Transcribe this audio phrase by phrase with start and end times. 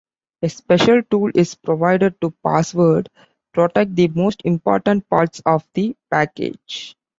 [0.41, 6.95] A special tool is provided to password-protect the most important parts of the package.